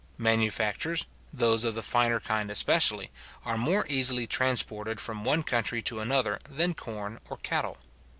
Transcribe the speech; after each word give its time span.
Manufactures, 0.17 1.05
those 1.31 1.63
of 1.63 1.75
the 1.75 1.83
finer 1.83 2.19
kind 2.19 2.49
especially, 2.49 3.11
are 3.45 3.55
more 3.55 3.85
easily 3.87 4.25
transported 4.25 4.99
from 4.99 5.23
one 5.23 5.43
country 5.43 5.83
to 5.83 5.99
another 5.99 6.39
than 6.49 6.73
corn 6.73 7.19
or 7.29 7.37
cattle. 7.37 7.77